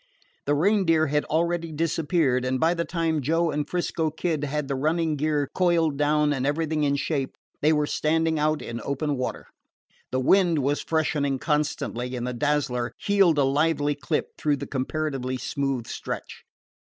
The 0.47 0.55
Reindeer 0.55 1.09
had 1.13 1.25
already 1.25 1.71
disappeared, 1.71 2.43
and 2.43 2.59
by 2.59 2.73
the 2.73 2.85
time 2.85 3.21
Joe 3.21 3.51
and 3.51 3.69
'Frisco 3.69 4.09
Kid 4.09 4.43
had 4.45 4.67
the 4.67 4.73
running 4.73 5.15
gear 5.15 5.47
coiled 5.53 5.95
down 5.95 6.33
and 6.33 6.43
everything 6.43 6.83
in 6.83 6.95
shape, 6.95 7.37
they 7.61 7.71
were 7.71 7.85
standing 7.85 8.39
out 8.39 8.63
in 8.63 8.81
open 8.83 9.15
water. 9.15 9.45
The 10.09 10.19
wind 10.19 10.57
was 10.57 10.81
freshening 10.81 11.37
constantly, 11.37 12.15
and 12.15 12.25
the 12.25 12.33
Dazzler 12.33 12.93
heeled 12.97 13.37
a 13.37 13.43
lively 13.43 13.93
clip 13.93 14.29
through 14.39 14.57
the 14.57 14.65
comparatively 14.65 15.37
smooth 15.37 15.85
stretch. 15.85 16.45